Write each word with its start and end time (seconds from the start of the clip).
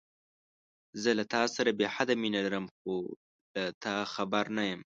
زه 1.01 1.09
له 1.17 1.23
تاسره 1.35 1.69
بې 1.77 1.87
حده 1.95 2.13
مينه 2.21 2.39
لرم، 2.45 2.65
خو 2.75 2.93
له 3.53 3.63
تا 3.83 3.95
خبر 4.13 4.45
نه 4.57 4.63
يم. 4.71 4.81